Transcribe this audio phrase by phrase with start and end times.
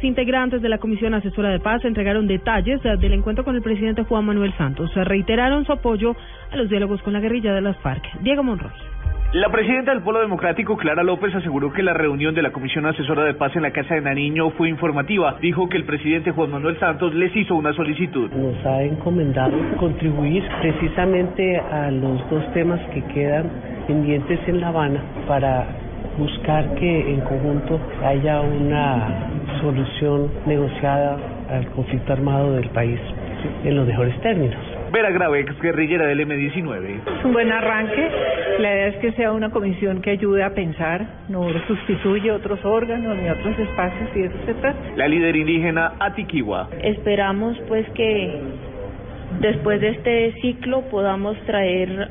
[0.00, 4.24] Integrantes de la Comisión Asesora de Paz entregaron detalles del encuentro con el presidente Juan
[4.24, 4.94] Manuel Santos.
[4.94, 6.14] Reiteraron su apoyo
[6.52, 8.04] a los diálogos con la guerrilla de las FARC.
[8.20, 8.70] Diego Monroy.
[9.32, 13.24] La presidenta del Polo Democrático, Clara López, aseguró que la reunión de la Comisión Asesora
[13.24, 15.36] de Paz en la Casa de Nariño fue informativa.
[15.42, 18.30] Dijo que el presidente Juan Manuel Santos les hizo una solicitud.
[18.30, 23.50] Nos ha encomendado contribuir precisamente a los dos temas que quedan
[23.86, 25.66] pendientes en La Habana para
[26.18, 31.18] buscar que en conjunto haya una solución negociada
[31.50, 32.98] al conflicto armado del país
[33.64, 34.58] en los mejores términos.
[34.92, 37.00] Vera Grave, ex guerrillera del M-19.
[37.18, 38.10] Es un buen arranque.
[38.58, 43.16] La idea es que sea una comisión que ayude a pensar, no sustituye otros órganos
[43.16, 44.78] ni otros espacios y eso se trata.
[44.96, 46.68] La líder indígena Atiquiwa.
[46.82, 48.40] Esperamos pues que
[49.40, 52.10] después de este ciclo podamos traer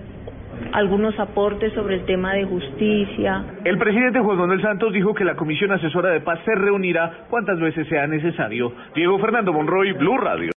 [0.73, 3.43] algunos aportes sobre el tema de justicia.
[3.63, 7.59] El presidente Juan Manuel Santos dijo que la Comisión Asesora de Paz se reunirá cuantas
[7.59, 8.71] veces sea necesario.
[8.95, 10.51] Diego Fernando Monroy, Blue Radio.